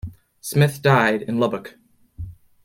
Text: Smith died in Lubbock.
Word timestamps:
Smith 0.41 0.81
died 0.81 1.21
in 1.21 1.37
Lubbock. 1.39 1.75